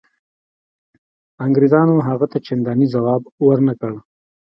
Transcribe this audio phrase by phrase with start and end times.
[1.45, 3.93] انګرېزانو هغه ته چنداني ځواب ورنه کړ.